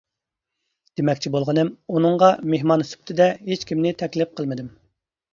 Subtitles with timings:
[0.99, 4.73] دېمەكچى بولغىنىم، ئۇنىڭغا مېھمان سۈپىتىدە ھېچ كىمنى تەكلىپ قىلمىدىم.